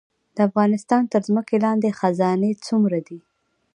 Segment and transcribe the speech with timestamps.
[0.35, 3.19] د افغانستان تر ځمکې لاندې خزانې څومره دي؟